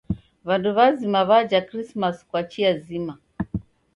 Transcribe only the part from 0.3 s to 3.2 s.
W'andu w'azima w'aja Krismasi kwa chia zima.